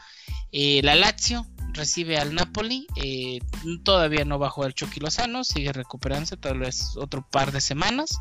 [0.53, 2.87] Eh, la Lazio recibe al Napoli.
[2.97, 3.41] Eh,
[3.83, 8.19] todavía no a jugar Chucky Lozano, sigue recuperándose, tal vez otro par de semanas.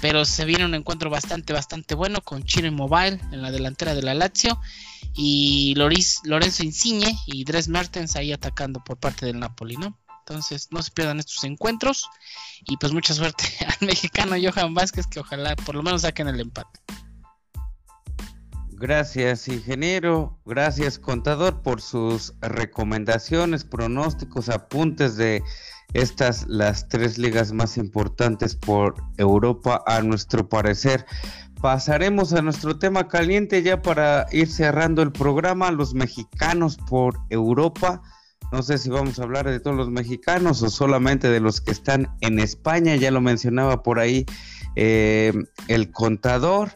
[0.00, 4.02] Pero se viene un encuentro bastante, bastante bueno con Chino Mobile en la delantera de
[4.02, 4.60] la Lazio.
[5.14, 9.98] Y Lorenzo Insigne y Dres Mertens ahí atacando por parte del Napoli, ¿no?
[10.20, 12.08] Entonces no se pierdan estos encuentros.
[12.66, 13.44] Y pues mucha suerte
[13.80, 16.80] al mexicano Johan Vázquez que ojalá por lo menos saquen el empate.
[18.80, 20.38] Gracias, ingeniero.
[20.46, 25.42] Gracias, contador, por sus recomendaciones, pronósticos, apuntes de
[25.92, 31.04] estas, las tres ligas más importantes por Europa, a nuestro parecer.
[31.60, 38.00] Pasaremos a nuestro tema caliente ya para ir cerrando el programa, los mexicanos por Europa.
[38.50, 41.72] No sé si vamos a hablar de todos los mexicanos o solamente de los que
[41.72, 44.24] están en España, ya lo mencionaba por ahí
[44.74, 45.34] eh,
[45.68, 46.70] el contador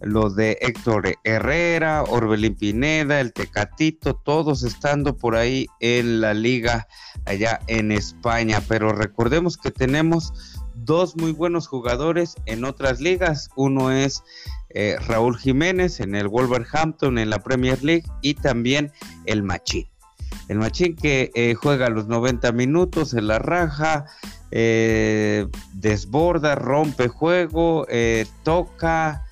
[0.00, 6.86] los de Héctor Herrera, Orbelín Pineda, el Tecatito, todos estando por ahí en la liga
[7.24, 8.62] allá en España.
[8.68, 10.32] Pero recordemos que tenemos
[10.74, 13.48] dos muy buenos jugadores en otras ligas.
[13.56, 14.22] Uno es
[14.70, 18.92] eh, Raúl Jiménez en el Wolverhampton en la Premier League y también
[19.24, 19.88] el Machín.
[20.48, 24.04] El Machín que eh, juega los 90 minutos en la raja,
[24.50, 27.86] eh, desborda, rompe juego,
[28.44, 29.25] toca,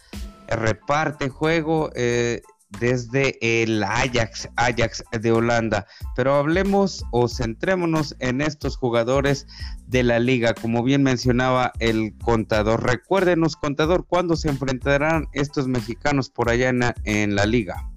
[0.49, 2.43] reparte juego eh,
[2.81, 5.87] desde el Ajax, Ajax de Holanda.
[6.17, 9.47] Pero hablemos o centrémonos en estos jugadores
[9.87, 12.85] de la liga, como bien mencionaba el contador.
[12.85, 16.73] Recuérdenos, contador, ¿cuándo se enfrentarán estos mexicanos por allá
[17.05, 17.91] en, la liga?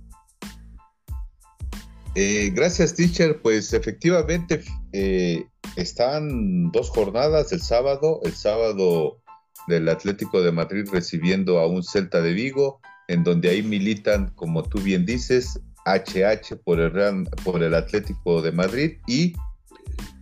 [2.15, 3.41] Eh, gracias, teacher.
[3.41, 8.19] Pues efectivamente eh, están dos jornadas el sábado.
[8.23, 9.21] El sábado
[9.67, 14.63] del Atlético de Madrid recibiendo a un Celta de Vigo, en donde ahí militan, como
[14.63, 19.33] tú bien dices, HH por el, por el Atlético de Madrid y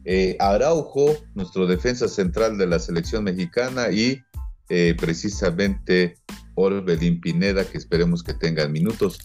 [0.06, 4.22] eh, Araujo, nuestro defensa central de la selección mexicana y
[4.70, 6.16] eh, precisamente
[6.56, 9.20] Orbelín Pineda, que esperemos que tengan minutos.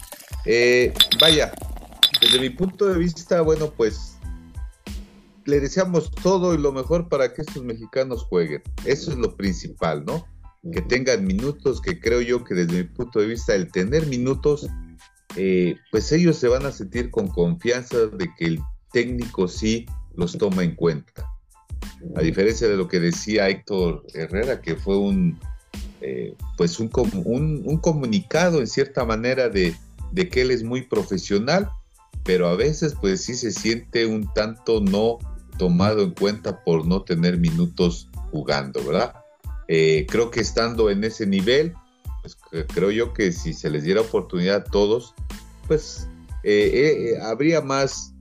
[0.46, 1.52] Eh, vaya,
[2.20, 4.18] desde mi punto de vista, bueno, pues
[5.50, 8.62] le deseamos todo y lo mejor para que estos mexicanos jueguen.
[8.84, 10.26] Eso es lo principal, ¿no?
[10.72, 14.68] Que tengan minutos, que creo yo que desde mi punto de vista el tener minutos,
[15.36, 18.60] eh, pues ellos se van a sentir con confianza de que el
[18.92, 21.28] técnico sí los toma en cuenta.
[22.16, 25.38] A diferencia de lo que decía Héctor Herrera, que fue un,
[26.00, 26.90] eh, pues un,
[27.24, 29.74] un, comunicado en cierta manera de,
[30.12, 31.70] de que él es muy profesional,
[32.24, 35.18] pero a veces pues sí se siente un tanto no
[35.60, 39.12] tomado en cuenta por no tener minutos jugando, ¿verdad?
[39.68, 41.74] Eh, creo que estando en ese nivel,
[42.22, 45.14] pues creo yo que si se les diera oportunidad a todos,
[45.68, 46.08] pues
[46.44, 48.14] eh, habría más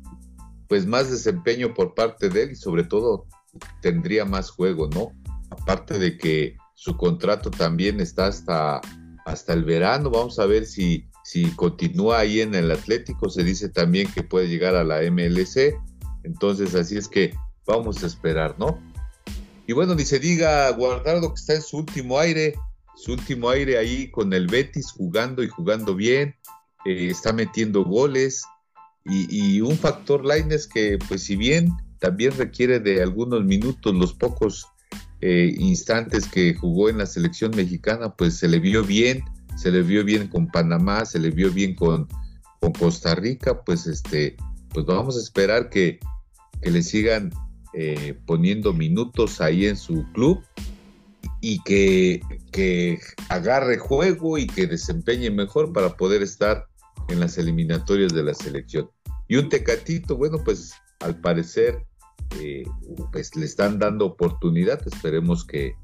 [0.67, 3.25] pues más desempeño por parte de él y sobre todo
[3.81, 5.13] tendría más juego, ¿no?
[5.49, 8.81] Aparte de que su contrato también está hasta,
[9.25, 13.69] hasta el verano, vamos a ver si, si continúa ahí en el Atlético, se dice
[13.69, 15.79] también que puede llegar a la MLC,
[16.23, 17.33] entonces así es que
[17.65, 18.79] vamos a esperar, ¿no?
[19.67, 22.55] Y bueno, ni se diga Guardado que está en su último aire,
[22.95, 26.35] su último aire ahí con el Betis jugando y jugando bien,
[26.85, 28.43] eh, está metiendo goles,
[29.05, 34.67] y, un factor Lines que, pues si bien también requiere de algunos minutos, los pocos
[35.21, 39.23] eh, instantes que jugó en la selección mexicana, pues se le vio bien,
[39.57, 42.07] se le vio bien con Panamá, se le vio bien con,
[42.59, 44.37] con Costa Rica, pues este,
[44.73, 45.99] pues vamos a esperar que,
[46.61, 47.31] que le sigan
[47.73, 50.43] eh, poniendo minutos ahí en su club
[51.41, 56.67] y que, que agarre juego y que desempeñe mejor para poder estar
[57.07, 58.89] en las eliminatorias de la selección.
[59.27, 61.85] Y un Tecatito, bueno, pues al parecer
[62.39, 62.63] eh,
[63.11, 65.75] pues le están dando oportunidad, esperemos que,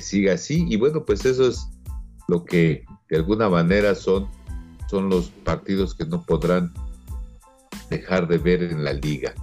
[0.00, 0.66] siga así.
[0.68, 1.68] Y bueno, pues eso es
[2.28, 4.28] lo que de alguna manera son,
[4.90, 6.74] son los partidos que no podrán
[7.90, 9.34] dejar de ver en la liga.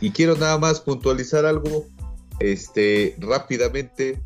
[0.00, 1.86] Y quiero nada más puntualizar algo
[2.40, 4.20] este, rápidamente.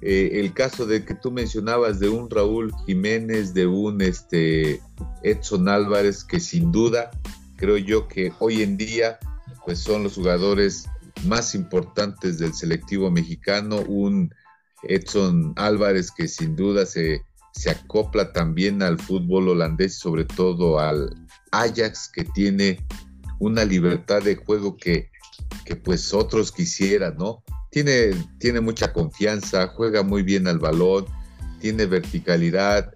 [0.00, 4.82] Eh, el caso de que tú mencionabas de un Raúl Jiménez, de un este,
[5.22, 7.10] Edson Álvarez, que sin duda
[7.56, 9.18] creo yo que hoy en día
[9.64, 10.86] pues son los jugadores
[11.24, 14.34] más importantes del selectivo mexicano, un
[14.82, 21.23] Edson Álvarez que sin duda se, se acopla también al fútbol holandés sobre todo al
[21.60, 22.84] Ajax que tiene
[23.38, 25.10] una libertad de juego que,
[25.64, 27.42] que pues otros quisieran, ¿no?
[27.70, 31.06] Tiene, tiene mucha confianza, juega muy bien al balón,
[31.60, 32.94] tiene verticalidad,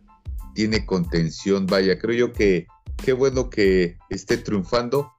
[0.54, 2.66] tiene contención, vaya, creo yo que
[3.04, 5.12] qué bueno que esté triunfando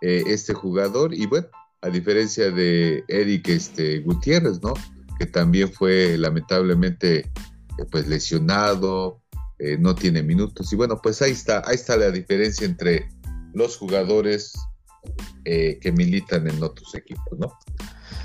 [0.00, 1.48] eh, este jugador y bueno,
[1.80, 4.74] a diferencia de Eric este, Gutiérrez, ¿no?
[5.18, 9.21] Que también fue lamentablemente eh, pues lesionado,
[9.62, 13.08] eh, no tiene minutos y bueno, pues ahí está, ahí está la diferencia entre
[13.54, 14.54] los jugadores
[15.44, 17.52] que militan en otros equipos, ¿no?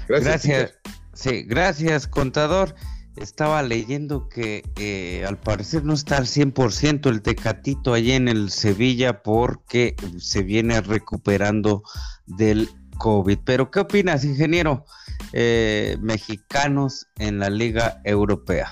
[0.07, 0.45] Gracias.
[0.45, 0.73] gracias
[1.13, 2.75] sí, gracias, contador
[3.21, 8.51] estaba leyendo que eh, al parecer no está al 100% el Tecatito allí en el
[8.51, 11.83] Sevilla porque se viene recuperando
[12.25, 13.39] del COVID.
[13.43, 14.85] Pero ¿qué opinas, ingeniero?
[15.33, 18.71] Eh, mexicanos en la Liga Europea.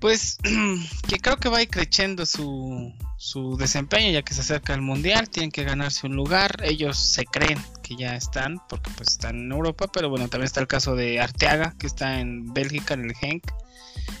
[0.00, 0.38] Pues
[1.08, 4.80] que creo que va a ir creciendo su, su desempeño ya que se acerca el
[4.80, 9.36] mundial, tienen que ganarse un lugar, ellos se creen que ya están porque pues están
[9.36, 13.06] en Europa, pero bueno, también está el caso de Arteaga que está en Bélgica en
[13.06, 13.44] el Genk,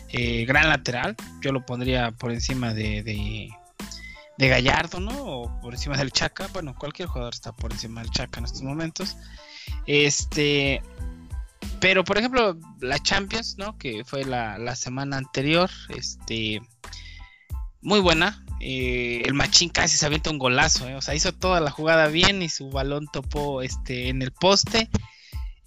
[0.08, 3.50] eh, gran lateral, yo lo pondría por encima de, de,
[4.36, 5.12] de, Gallardo, ¿no?
[5.12, 8.62] O por encima del Chaca, bueno, cualquier jugador está por encima del Chaca en estos
[8.62, 9.16] momentos.
[9.86, 10.82] Este,
[11.80, 13.76] pero por ejemplo, la Champions, ¿no?
[13.78, 16.60] Que fue la, la semana anterior, este
[17.80, 18.44] muy buena.
[18.60, 20.96] Eh, el Machín casi se avienta un golazo, eh.
[20.96, 24.90] o sea, hizo toda la jugada bien y su balón topó este, en el poste.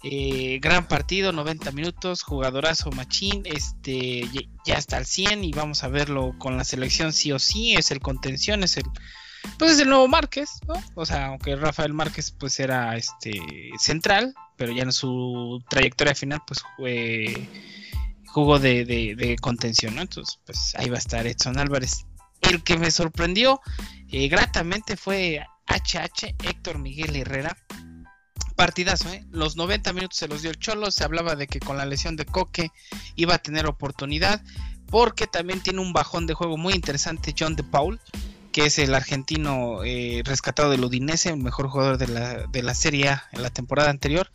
[0.04, 4.28] Eh, gran partido, 90 minutos, jugadorazo Machín, este,
[4.66, 7.92] ya está al 100 y vamos a verlo con la selección sí o sí, es
[7.92, 8.84] el contención, es el,
[9.58, 10.74] pues es el nuevo Márquez, ¿no?
[10.94, 13.40] O sea, aunque Rafael Márquez pues era este
[13.78, 17.48] central, pero ya en su trayectoria final pues fue
[18.32, 20.02] jugó de, contención, ¿no?
[20.02, 22.06] Entonces, pues ahí va a estar Edson Álvarez.
[22.40, 23.60] El que me sorprendió
[24.10, 27.56] eh, gratamente fue HH Héctor Miguel Herrera.
[28.56, 29.24] Partidazo, ¿eh?
[29.30, 30.90] Los 90 minutos se los dio el Cholo.
[30.90, 32.70] Se hablaba de que con la lesión de Coque
[33.16, 34.42] iba a tener oportunidad.
[34.86, 37.98] Porque también tiene un bajón de juego muy interesante John de Paul,
[38.52, 42.74] que es el argentino eh, rescatado del Udinese, el mejor jugador de la, de la
[42.74, 44.30] Serie A en la temporada anterior.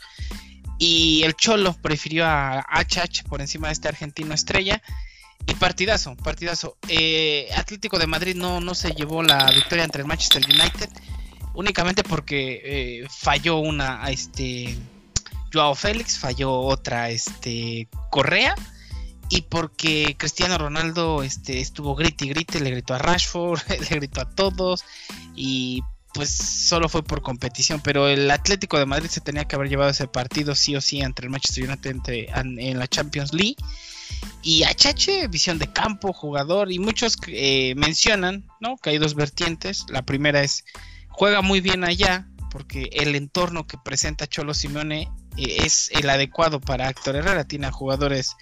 [0.79, 4.81] Y el Cholo prefirió a HH por encima de este argentino estrella.
[5.47, 6.77] Y partidazo, partidazo.
[6.87, 10.89] Eh, Atlético de Madrid no, no se llevó la victoria entre el Manchester United.
[11.53, 14.77] únicamente porque eh, falló una, este,
[15.53, 18.55] Joao Félix, falló otra, este, Correa,
[19.29, 23.59] y porque Cristiano Ronaldo este, estuvo grite y grite, le gritó a Rashford,
[23.89, 24.83] le gritó a todos,
[25.35, 29.69] y pues solo fue por competición, pero el Atlético de Madrid se tenía que haber
[29.69, 33.57] llevado ese partido sí o sí entre el Manchester United en la Champions League.
[34.41, 38.77] Y HH, visión de campo, jugador, y muchos eh, mencionan ¿no?
[38.77, 39.85] que hay dos vertientes.
[39.89, 40.63] La primera es,
[41.09, 46.61] juega muy bien allá, porque el entorno que presenta Cholo Simeone eh, es el adecuado
[46.61, 47.45] para Héctor Herrera.
[47.45, 48.35] Tiene a jugadores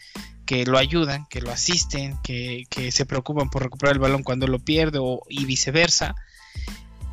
[0.46, 4.60] que lo ayudan, que lo asisten, que, se preocupan por recuperar el balón cuando lo
[4.60, 6.16] pierde y viceversa.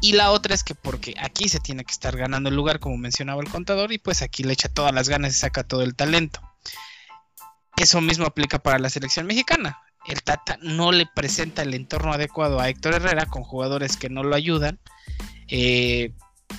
[0.00, 2.96] Y la otra es que porque aquí se tiene que estar ganando el lugar, como
[2.96, 5.94] mencionaba el contador, y pues aquí le echa todas las ganas y saca todo el
[5.94, 6.40] talento.
[7.76, 9.78] Eso mismo aplica para la selección mexicana.
[10.06, 14.24] El Tata no le presenta el entorno adecuado a Héctor Herrera con jugadores que no
[14.24, 14.80] lo ayudan.
[15.48, 16.12] Eh,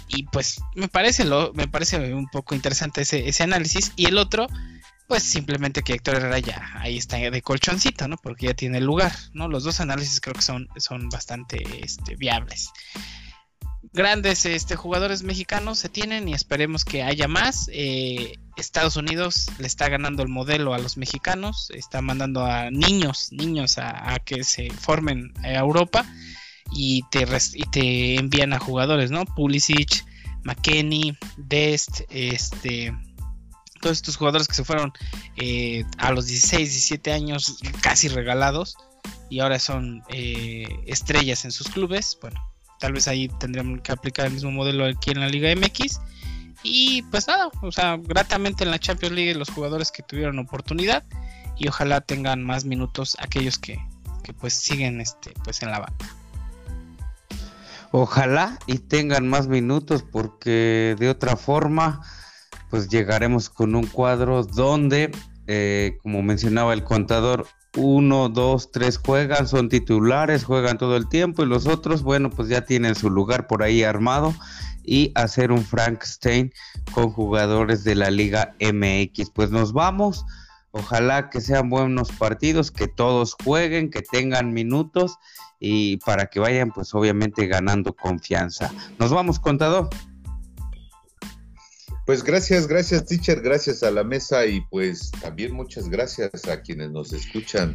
[0.07, 3.91] y pues me parece, lo, me parece un poco interesante ese, ese análisis.
[3.95, 4.47] Y el otro,
[5.07, 8.17] pues simplemente que Héctor Herrera ya ahí está de colchoncito, ¿no?
[8.17, 9.47] Porque ya tiene lugar, ¿no?
[9.47, 12.71] Los dos análisis creo que son, son bastante este, viables
[13.93, 17.69] grandes este, jugadores mexicanos se tienen y esperemos que haya más.
[17.71, 23.29] Eh, Estados Unidos le está ganando el modelo a los mexicanos, está mandando a niños,
[23.31, 26.05] niños a, que se formen a Europa
[26.71, 27.25] y te,
[27.71, 29.25] te envían a jugadores, ¿no?
[29.25, 30.05] Pulisic,
[30.43, 32.93] McKenny, Dest, este,
[33.83, 34.93] todos estos jugadores que se fueron
[35.35, 38.77] eh, a los 16, 17 años casi regalados
[39.29, 42.17] y ahora son eh, estrellas en sus clubes.
[42.21, 42.39] Bueno,
[42.79, 45.99] tal vez ahí tendríamos que aplicar el mismo modelo aquí en la Liga MX.
[46.63, 51.03] Y pues nada, o sea, gratamente en la Champions League los jugadores que tuvieron oportunidad
[51.57, 53.79] y ojalá tengan más minutos aquellos que,
[54.39, 56.15] pues siguen este pues en la banca.
[57.91, 62.01] Ojalá y tengan más minutos porque de otra forma
[62.73, 65.11] pues llegaremos con un cuadro donde
[65.45, 67.45] eh, como mencionaba el contador
[67.77, 72.49] uno, dos, tres juegan, son titulares, juegan todo el tiempo y los otros, bueno, pues
[72.49, 74.33] ya tienen su lugar por ahí armado
[74.83, 76.51] y hacer un Frankenstein
[76.95, 79.29] con jugadores de la Liga MX.
[79.29, 80.25] Pues nos vamos,
[80.71, 85.19] ojalá que sean buenos partidos, que todos jueguen, que tengan minutos
[85.59, 88.71] y para que vayan pues obviamente ganando confianza.
[88.97, 89.91] Nos vamos, contador.
[92.13, 96.91] Pues gracias, gracias teacher, gracias a la mesa y pues también muchas gracias a quienes
[96.91, 97.73] nos escuchan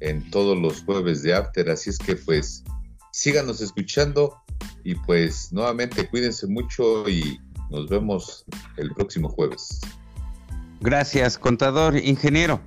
[0.00, 1.70] en todos los jueves de After.
[1.70, 2.64] Así es que pues
[3.12, 4.36] síganos escuchando
[4.82, 7.38] y pues nuevamente cuídense mucho y
[7.70, 8.44] nos vemos
[8.78, 9.80] el próximo jueves.
[10.80, 12.60] Gracias, contador, ingeniero.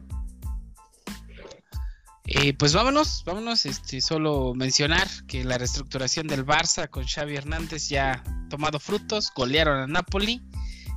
[2.26, 7.90] Eh, pues vámonos, vámonos, este, solo mencionar que la reestructuración del Barça con Xavi Hernández
[7.90, 10.42] ya ha tomado frutos, golearon a Napoli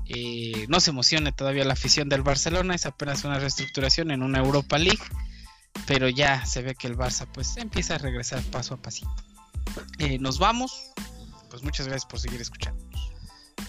[0.06, 4.38] eh, no se emocione todavía la afición del Barcelona, es apenas una reestructuración en una
[4.38, 5.02] Europa League,
[5.86, 9.14] pero ya se ve que el Barça pues empieza a regresar paso a pasito.
[9.98, 10.92] Eh, nos vamos,
[11.50, 12.84] pues muchas gracias por seguir escuchando.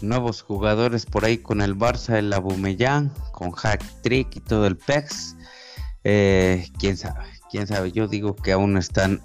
[0.01, 4.75] Nuevos jugadores por ahí con el Barça, el Abumeyan, con Hack Trick y todo el
[4.75, 5.38] PEX.
[6.03, 9.23] Eh, quién sabe, quién sabe, yo digo que aún están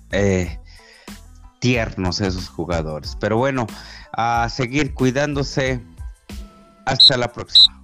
[1.59, 3.17] tiernos esos jugadores.
[3.21, 3.67] Pero bueno,
[4.13, 5.81] a seguir cuidándose
[6.91, 7.80] hasta la próxima.